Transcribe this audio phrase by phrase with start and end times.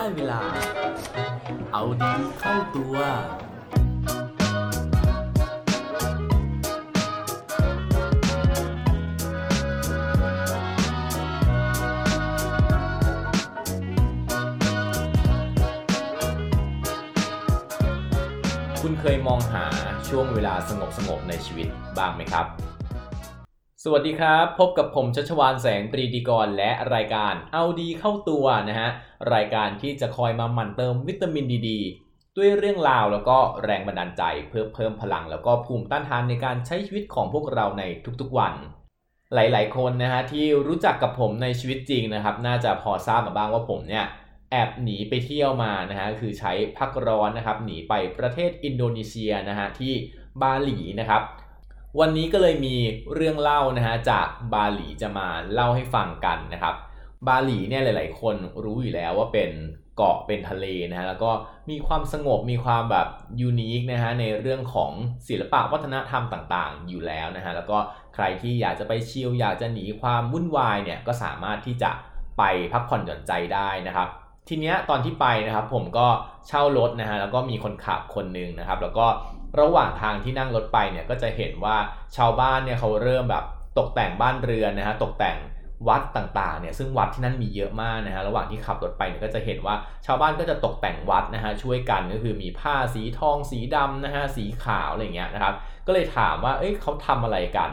[0.00, 0.42] ได้เวลา
[1.72, 2.96] เอาดีเข้าตัว
[18.80, 19.64] คุณเคยมองหา
[20.08, 22.69] ช่วงเวลาสงบสงบๆในชีวิตบ้างไหมครับ
[23.84, 28.90] สวัสดีครับ พบกับผมชัชวานแสงปรีดีกรและรายการเอาดีเข้าตัวนะฮะ
[29.34, 31.70] รายการที่จะคอยมาหมั่นเติมวิตามินดีด
[32.36, 37.82] ด้วยเรื่องราวแล้วก็แรงบันดาลใจเพื่อเพิ่มพลังแล้วก็ภูมิต้านทานในการใช้ชีวิตของพวกเราใน
[38.20, 38.54] ทุกๆวัน
[39.34, 44.04] หลายๆ คนนะฮะที่รู้จักกับผมในชีวิตจริงนะครับ น่าจะพอทราบมาบ้างว่าผมเนี่ย
[44.50, 49.92] แอบหนีไปเที่ยวมานะฮะคือใช้พักร้อนนะครับหนีไปประเทศอินโดนีเซียนะฮะที่
[50.40, 51.24] บาหลีนะครับ
[51.98, 52.74] วันนี้ก็เลยมี
[53.14, 56.74] เรื่องเล่านะฮะจากบาหลีจะมาเล่าให้ฟังกันนะครับ
[57.28, 59.50] บาหลีเนี่ยหลาย ๆ คนรู้อยู่แล้วว่าเป็น
[59.96, 61.30] เกาะเป็นทะเลนะฮะแล้วก็
[61.70, 63.08] มีความสงบมีความแบบ
[63.40, 64.92] ยูนิคนะฮะในเรื่องของ
[65.28, 67.78] ศิลปะวัฒนธรรมต่างๆ อยู่แล้วนะฮะแล้วก็
[68.14, 71.90] ใครที่อยากจะไปชิลอยากจะหนีความวุ่นวายเนี่ยก็สามารถที่จะ
[72.38, 74.08] ไปพักผ่อนหย่อนใจได้นะครับ
[74.48, 76.06] ทีเนี้ยตอนที่ไปนะครับผมก็
[76.48, 79.06] เช่ารถนะฮะแล้วก็มีคนขับคนหนึ่งนะครับ แล้วก็
[79.60, 81.76] ระหว่างทางที่นั่งรถไปเนี่ยก็จะเห็นว่า
[82.16, 83.44] ชาวบ้านเนี่ยเขาเริ่มแบบ
[83.78, 85.38] ตกแต่งบ้านเรือนนะฮะตกแต่ง
[85.88, 89.74] วัดต่างๆเนี่ยซึ่งวัดที่นั่นมีเยอะมากนะฮะระหว่างที่ขับรถไปเนี่ยก็จะเห็นว่า
[90.06, 95.54] ชาวบ้านก็จะตกแต่งวัดนะฮะช่วยกันก็คือมีผ้าสีทองสีดำนะฮะสีขาวอะไรเงี้ยนะครับ
[95.86, 97.70] ก็เลยถามว่าเอ้ยเขาทำอะไรกัน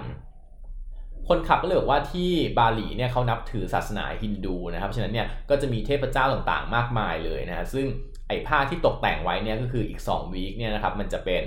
[1.28, 7.86] คนขับก็เลยบอกว่าที่บาหลีเนี่ยเขานับถือศาสนาฮินดูนะครับฉะนั้นเนี่ยก็จะมีเทพเจ้าต่างๆ มากมายเลยนะฮะซึ่ง
[8.28, 11.44] ไอ้ผ้าที่ตกแต่งไว้เนี่ยก็คืออีก2วีคเนี่ยนะครับมันจะเป็น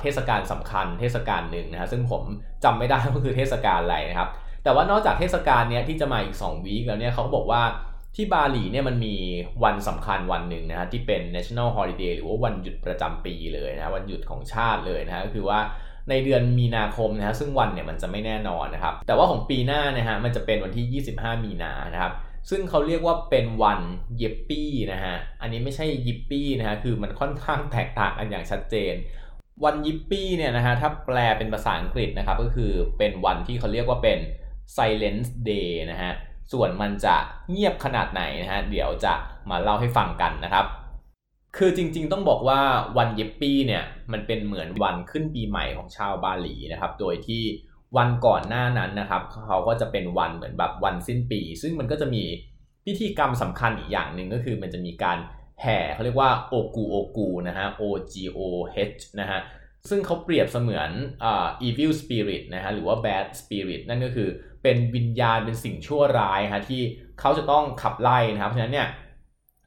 [0.00, 2.22] เทศกาลสำคัญเทศกาลหนึ่งนะฮะซึ่งผม
[2.64, 4.28] จำไม่ได้ว่าคือเทศกาลอะไรนะครับ
[4.64, 7.62] แต่ว่านอกจากเทศกาลเนี้ยที่จะมาอีก2วีคแล้วเนี่ยเขาก็บอกว่า
[8.16, 9.14] ที่บาหลีเนี่ยมันมี
[9.64, 15.60] วันสำคัญวันหนึ่งนะฮะที่เป็น national holiday หรือว่าวันหยุดประจำปีเลยนะฮะวันหยุดของชาติเลยนะฮะก็คือว่า
[16.10, 22.12] ในเดือนมีนาคมนะฮะซึ่งวันเนี่ยมันจะไม่แน่นอนนะครับแต่ว่าของปีหน้านะฮะมันจะเป็นวันที่ 25 มีนานะครับ
[22.50, 23.80] ซึ่งเขาเรียกว่าเป็นวัน
[24.18, 28.94] เยปปี้นะฮะ อันนี้ไม่ใช่ยิปปี้นะฮะ คือมันค่อนข้างแตกต่างกันอย่างชัดเจน
[29.64, 34.18] วันยิปปี้เนี่ยนะฮะ ถ้าแปลเป็นภาษาอังกฤษนะครับ ก็คือเป็นวันที่เขาเรียกว่าเป็น
[34.76, 36.12] silence day นะฮะ
[36.52, 37.16] ส่วนมันจะ
[37.50, 39.14] เงียบขนาดไหนนะฮะ เดี๋ยวจะ
[39.50, 40.66] มาเล่าให้ฟังกันนะครับ
[41.56, 42.60] คือจริงๆต้องบอกว่า
[42.98, 47.42] วันเยปปี้เนี่ย มันเป็นเหมือนวันขึ้นปีใหม่ของชาวบาหลีนะครับ โดยที่
[47.96, 52.24] วันก่อนหน้านั้นนะครับเขาก็จะเป็นวันเหมือนแบบวันสิ้นปี ซึ่งมันก็จะมี
[52.86, 55.18] พิธีกรรมสำคัญอีกอย่างหนึ่งก็คือมันจะมีการ
[55.62, 58.40] แห่เขาเรียกว่าโอกูโอกูนะฮะ O G O
[58.96, 59.40] H นะฮะ
[59.88, 60.90] ซึ่งเขาเปรียบเสมือน
[61.24, 61.26] อ
[61.66, 64.28] evil spirit นะฮะหรือว่า bad spirit นั่นก็คือ
[64.62, 66.82] เป็นวิญญาณเป็นสิ่งชั่วร้ายฮะที่
[67.20, 68.88] เขาจะต้องขับไล่นะครับเพราะฉะนั้นเนี่ย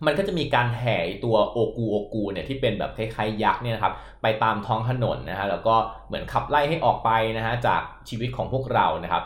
[0.05, 5.75] มันก็จะมีการแห่ตัวโอกูโอกูเนี่ยที่เป็นแบบคล้ายๆยักษ์เนี่ยนะครับไปตามท้องถนนนะฮะแล้วก็
[6.07, 9.23] เหมือนขับไล่ให้ออกไปนะฮะจากชีวิตของพวกเรานะครับ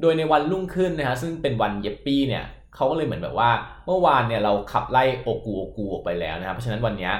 [0.00, 2.44] โดยในวันรุ่งขึ้นนะฮะซึ่งเป็นวันเยปปี้เนี่ย
[2.74, 3.50] เขาก็เลยเหมือนแบบว่า
[3.86, 7.14] เมื่อวานเนี่ยเราขับไล่โอกูโอกูออกไปแล้วนะครับเพราะฉะนั้นวันเนี้ย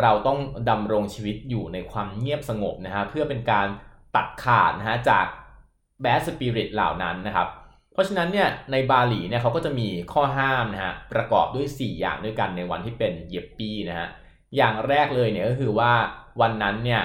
[0.00, 0.38] เราต้อง
[0.70, 3.66] ดำรงชีวิตอยู่ในความเงียบสงบนะฮะเพื่อเป็นการ
[4.16, 5.26] ตัดขาดนะฮะจาก
[6.02, 7.48] แบดสปิริตเหล่านั้นนะครับ
[7.92, 14.08] เพราะฉะนั้นเนี่ยในบาหลีเนี่ยเขาก็จะมีข้อห้ามนะฮะประกอบด้วย 4 อย่างด้วยกันในวันที่เป็นเยปปี้นะฮะ
[14.56, 15.92] อย่างแรกเลยเนี่ยก็คือว่า
[16.40, 17.02] วันนั้นเนี่ย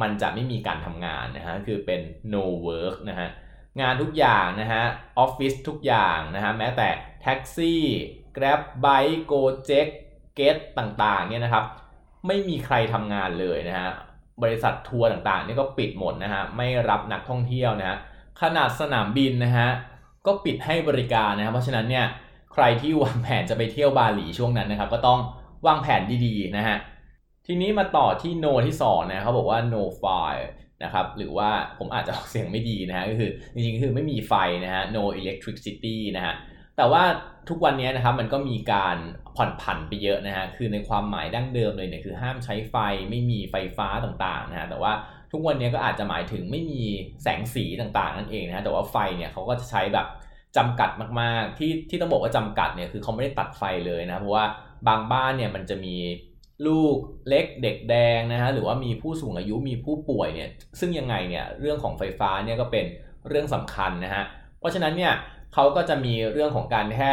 [0.00, 2.00] มันจะไม่มีการทำงานนะฮะคือเป็น
[2.34, 3.28] no work นะฮะ
[3.80, 4.82] งานทุกอย่างนะฮะ
[5.18, 6.88] ออฟฟิศทุกอย่างนะฮะแม้แต่
[7.22, 7.82] แท็กซี่
[8.36, 9.88] Grab Bike Gojek
[10.38, 11.64] Get ต่างๆเนี่ยนะครับ
[12.26, 13.90] ไม่มีใครทำงานเลยนะฮะ
[14.42, 17.98] บริษัททัวร์ต่างๆนี่ก็ปิดหมดนะฮะไม่รับนักท่องเที่ยวนะฮะ
[18.40, 19.68] ขนาดสนามบินนะฮะ
[20.26, 22.06] ก็ปิดให้บริการนะครับ เพราะฉะนั้นเนี่ย
[22.52, 25.20] ใครที่วางแผนจะไปเที่ยวบาหลีช่วงนั้นนะครับ ก็ต้อง
[25.66, 26.78] วางแผนดีๆนะฮะ
[27.46, 30.46] ทีนี้มาต่อที่ no ที่2นะเขาบอกว่า no fire
[30.84, 34.34] นะครับหรือว่าผมอาจจะออกเสียงไม่ดีนะฮะก็คือจริงๆคือไม่มีไฟ
[34.64, 36.34] นะฮะ no electricity นะฮะ
[36.76, 37.02] แต่ว่า
[37.48, 38.96] ทุกวันนี้นะครับมันก็มีการ
[39.36, 42.76] ผ่อนผันไปเยอะนะฮะคือในความหมายดั้งเดิมเลยเนี่ยคือห้ามใช้ไฟ
[43.10, 44.92] ไม่มีไฟฟ้าต่างๆนะฮะแต่ว่า
[45.32, 46.82] ทุกวันนี้ก็อาจจะหมายถึงไม่มี
[47.22, 50.06] แสงสีต่างๆนั่นเองนะฮะแต่ว่าไฟเนี่ยเขาก็จะใช้แบบ
[50.56, 50.90] จำกัด
[51.20, 54.44] มากๆ ที่ที่ต้องบอกว่าจำกัดเนี่ยคือเขาไม่ได้ตัดไฟเลยนะเพราะว่า
[54.88, 55.96] บางบ้านเนี่ยมันจะมี
[56.66, 56.96] ลูก
[57.28, 60.50] เล็กเด็กแดงนะฮะหรือว่ามีผู้สูงอายุมีผู้ป่วยเนี่ย
[60.80, 62.84] ซึ่งยังไงเนี่ยเรื่องของไฟฟ้าเนี่ยก็เป็น
[63.28, 64.24] เรื่องสำคัญนะฮะ
[64.58, 65.12] เพราะฉะนั้นเนี่ย
[65.54, 67.12] เขาก็จะมีเรื่องของการแค่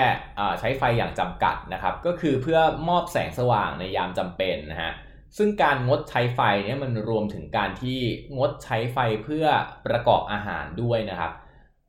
[0.59, 4.91] ใช้ไฟอย่างจำกัดนะครับก็คือเพื่อมอบแสงสว่างในยามจำเป็นนะฮะ
[5.37, 7.99] ซึ่งการงดใช้ไฟเนี่ยมันรวมถึงการที่
[8.37, 9.45] งดใช้ไฟเพื่อ
[9.85, 11.31] ประกอบอาหารด้วยนะครับ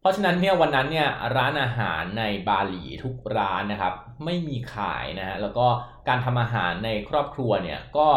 [0.00, 3.94] เพราะฉะนั้นเนี่ยวันนั้นเนี่ยร้านอาหารในบาหลีทุกร้านนะครับ
[4.24, 5.66] ไม่มีขายนะฮะแล้วก็
[6.08, 8.08] การทำอาหารในครอบครัวเนี่ยก็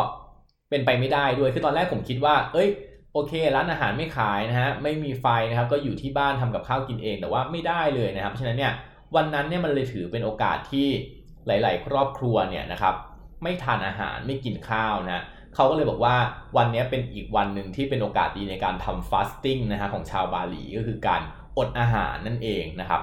[0.69, 2.69] เป็นไปไม่ได้ด้วยคือตอนแรกผมคิดว่า เอ้ย
[3.13, 8.73] โอเค ร้านอาหารไม่ขายนะฮะไม่มีไฟนะครับ ก็อยู่ที่บ้านทำกับข้าวกินเอง แต่ว่าไม่ได้เลยนะครับเพราะฉะนั้นเนี่ย
[9.15, 10.87] วันนั้นเนี่ยมันเลยถือเป็นโอกาสที่
[11.47, 12.95] หลาย ๆ ครอบครัวเนี่ยนะครับ
[13.43, 15.23] ไม่ทานอาหารไม่กินข้าวนะ
[15.55, 16.15] เขาก็เลยบอกว่า
[16.57, 21.21] วันนี้เป็นอีกวันหนึ่งที่เป็นโอกาสดีในการทำฟาสติ้งนะฮะของชาวบาหลีก็คือการ
[21.57, 23.01] อดอาหารนั่นเองนะครับ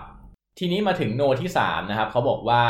[0.59, 2.63] ทีนี้มาถึงโนที่3นะครับเขาบอกว่า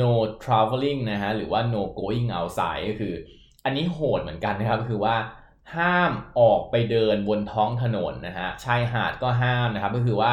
[0.00, 0.12] no
[0.42, 3.14] traveling นะฮะหรือว่า no going outside ก็คือ
[3.64, 5.16] อันนี้โหดเหมือนกันนะครับคือว่า
[5.76, 10.32] ห้ามออกไปเดินบนท้องถนนนะฮะชายหาดก็ห้ามนะครับก็คือว่า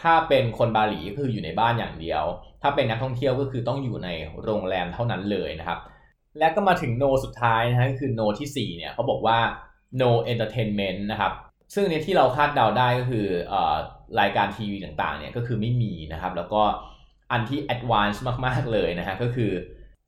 [0.00, 2.24] ถ้าเป็นคนบาหลีก็คืออยู่ในบ้านอย่างเดียว
[2.62, 4.08] ถ้าเป็นนักท่องเที่ยวก็คือต้องอยู่ใน
[4.44, 5.78] โรงแรมเท่านั้นเลยนะครับ
[6.38, 9.38] และก็มาถึงโนสุดท้ายนะฮะก็คือโนที่4เนี่ยเขาบอกว่า
[10.00, 11.32] no entertainment นะครับ
[11.74, 13.54] ซึ่งในที่เราคาดเดาได้ก็คืออ
[14.20, 16.62] รายการทีวีต่างๆเนี่ยก็คือไม่มีนะครับ แล้วก็
[17.32, 19.50] อันที่ advanced มากๆเลยนะฮะก็คือ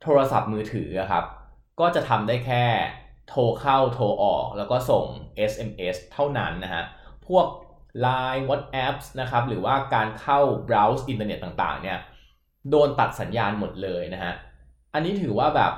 [0.03, 1.25] โทรศัพท์มือถือครับ
[1.81, 2.65] ก็จะทำได้แค่
[3.29, 5.07] โทรเข้าโทรออกแล้วก็ส่ง
[5.51, 6.83] SMS เท่านั้นนะฮะ
[7.27, 7.47] พวก
[8.05, 11.99] Line WhatsApp นะครับ หรือว่าการเข้า browse อินเทอร์เน็ตต่างๆเนี่ย
[12.71, 14.33] โดนตัดสัญญาณหมดเลยนะฮะ
[14.95, 15.73] อันนี้ถือว่าแบบ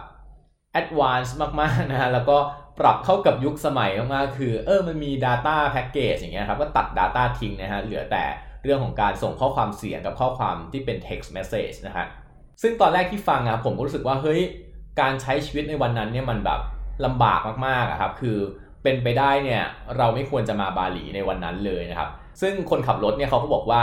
[0.80, 1.30] advance
[1.60, 2.38] มากๆนะฮะแล้วก็
[2.80, 8.24] ปรับเข้ากับยุคสมัยมากๆคือเออมันมี data package อย่างเงี้ยครับก็ตัด data ทิ้งนะฮะเหลือแต่
[8.64, 12.06] เรื่องของการส่งข้อความเสียงกับข้อความที่เป็น text message นะฮะ
[12.62, 14.40] ซึ่งตอนแรกที่ฟังอะผมก็รู้สึกว่าเฮ้ย
[15.00, 16.60] การใช้ชีวิตในวันนั้นเนี่ยมันแบบ
[17.04, 18.38] ลำบากมากๆครับคือ
[18.82, 19.62] เป็นไปได้เนี่ย
[19.96, 22.08] เราไม่ควรจะมาบาหลีในวันนั้นเลยนะครับ
[22.40, 23.82] ซึ่งคนขับรถเนี่ยเขาก็บอกว่า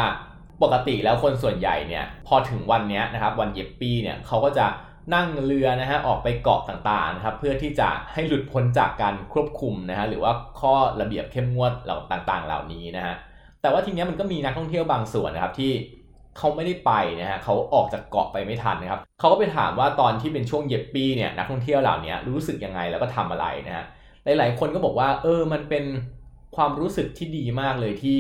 [0.64, 4.66] ปกติแล้วคนส่วนใหญ่เนี่ยพอถึงวันนี้นะครับวันเย็บปีเนี่ยเขาก็จะ
[5.14, 13.16] นั่งเรือนะฮะออกไปเกาะต่างๆนะครับเพื่อที่จะให้หลุดพ้นจากการควบคุมนะฮะหรือว่าข้อระเบียบเข้มงวดเหล่าต่างๆ เหล่านี้นะฮะ
[13.62, 15.72] แต่ว่าทีนี้มันก็มีนักท่องเที่ยวบางส่วนนะครับที่
[16.38, 23.86] เขาไม่ได้ไปนะฮะเขาออกจากเกาะไปไม่ทันนะครับเขาก็ไปถามว่าตอนที่เป็นช่วงเย็บปีเนี่ยนักท่องเที่ยวเหล่านี้รู้สึกยังไงแล้วก็ทำอะไรนะฮะ
[24.38, 25.86] หลายๆคนก็บอกว่าเออมันเป็น
[26.56, 28.20] ความรู้สึกที่ดีมากเลยที่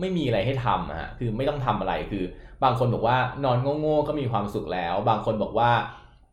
[0.00, 2.24] ไม่มีอะไรให้ทำฮะคือไม่ต้องทำอะไรคือ
[2.64, 5.70] บางคนบอกว่านอนโง่ๆก็มีความสุขแล้ว บางคนบอกว่า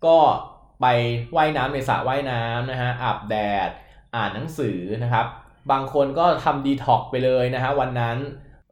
[0.05, 0.17] ก็
[0.81, 0.85] ไป
[1.33, 3.35] ไว่ายน้ำในสระว่ายน้ำนะฮะอาบแด
[3.67, 3.69] ด
[4.15, 5.25] อ่านหนังสือนะครับ
[5.71, 8.17] บางคนก็ทำดีท็อกไปเลยนะฮะวันนั้น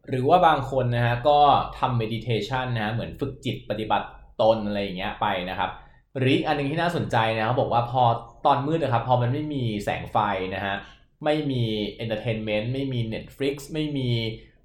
[0.09, 1.39] หรือว่าบางคนนะฮะก็
[1.79, 4.07] ทำเมดิเทชันนะฮะเหมือนฝึกจิตปฏิบัติ
[4.41, 5.69] ตนอะไรอย่างเงี้ยไปนะครับ
[6.17, 8.03] หรืออีกอันหนึ่งที่น่าสนใจนะเขาบอกว่าพอ
[8.45, 10.17] ตอนมืดนะครับ พอมันไม่มีแสงไฟ
[10.55, 10.75] นะฮะ
[11.23, 11.63] ไม่มี
[11.95, 14.09] entertainment ไม่มี Netflix ไม่มี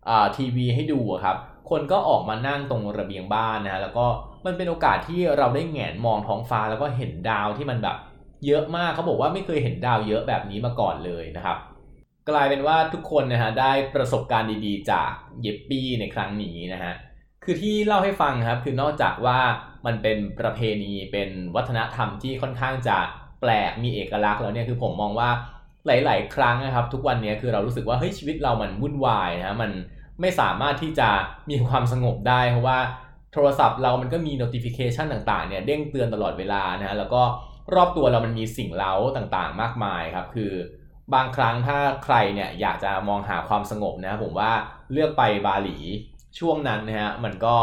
[0.08, 1.37] อ่าทีวีให้ดูครับ
[1.70, 4.06] คนก็ออกมานั่งตรงระเบียงบ้านนะฮะแล้วก็
[4.47, 7.97] มันเป็นโอกาสที่เราได้แหงนมองท้องฟ้าแล้วก็เห็นดาวที่มันแบบ
[8.47, 11.59] เยอะมากเขาบอกว่าไม่เคยเห็นดาวเยอะแบบนี้มาก่อนเลยนะครับ
[12.31, 15.11] กลายเป็นว่าทุกคนนะฮะได้ประสบการณ์ดีๆ จาก
[15.41, 16.94] เย็บปี้ในครั้งนี้นะฮะ
[17.44, 19.38] คือที่เล่าให้ฟังครับคือนอกจากว่า
[19.87, 22.99] มันเป็นประเพณีเป็นวัฒนธรรมที่ค่อนข้างจะ
[23.41, 25.31] แปลกมีเอกลักษณ์แล้วเนี่ยคือผมมองว่า
[25.87, 29.70] หลาย ๆ ครั้งนะครับ ทุกวันนี้คือเรารู้สึกว่าเฮ้ยชีวิตเรามันวุ่นวายนะฮะมัน
[30.20, 31.09] ไม่สามารถที่จะ
[31.50, 32.79] มีความสงบได้ เพราะว่า
[33.32, 37.23] โทรศัพท์เรามันก็มี notification ต่างๆเนี่ยเด้งเตือนตลอดเวลานะฮะแล้วก็
[37.75, 40.53] รอบตัวเรามันมีสิ่งเล้าต่างๆ มากมายครับ คือ
[41.15, 44.53] บางครั้งถ้าใครเนี่ยอยากจะมองหาความสงบนะผมว่า
[44.93, 45.79] เลือกไปบาหลี
[46.38, 47.56] ช่วงนั้นนะฮะมันก็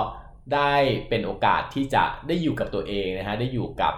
[0.54, 0.74] ได้
[1.09, 3.94] เป็นโอกาสที่จะได้อยู่กับตัวเองนะฮะได้อยู่กับ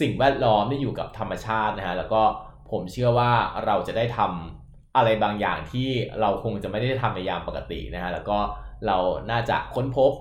[0.00, 2.22] สิ่งแวดล้อมได้อยู่กับธรรมชาตินะฮะแล้วก็
[2.70, 3.32] ผมเชื่อว่า
[3.64, 4.59] เราจะได้ทำ
[4.96, 5.88] อะไรบางอย่างที่
[6.20, 8.38] เราคงจะไม่ได้ทำในยามปกตินะฮะแล้วก็
[8.86, 8.98] เรา
[9.30, 10.12] น่าจะค้นพบ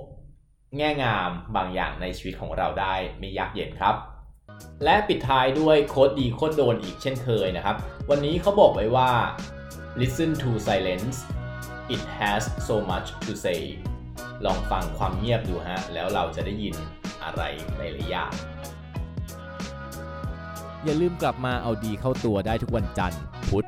[0.78, 3.96] แง่งามบางอย่างในชีวิตของเราได้ไม่ยากเย็นครับ
[4.84, 7.76] และปิดท้ายด้วยโค้ดดีโค้ดโดนอีกเช่นเคยนะครับ
[8.10, 9.10] วันนี้เขาบอกไว้ว่า
[10.02, 11.18] listen to silence
[11.96, 13.62] it has so much to say
[14.46, 16.76] ลองฟังความเงียบดูฮะ แล้วเราจะได้ยิน
[17.24, 17.42] อะไร
[17.78, 18.32] หลายๆอย่าง
[20.84, 23.68] อย่าลืมกลับมาเอาดีเข้าตัวได้ทุกวันจันทร์ พุธ